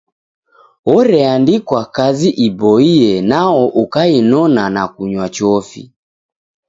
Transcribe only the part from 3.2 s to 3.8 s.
nao